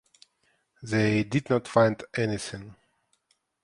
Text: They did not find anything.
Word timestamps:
They 0.81 1.23
did 1.25 1.51
not 1.51 1.67
find 1.67 2.03
anything. 2.15 2.75